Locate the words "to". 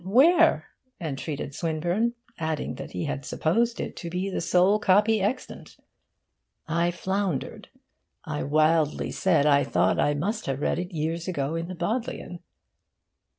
3.97-4.09